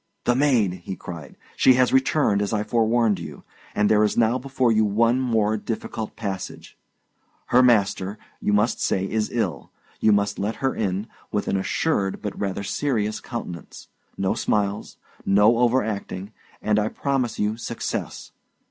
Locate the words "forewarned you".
2.63-3.43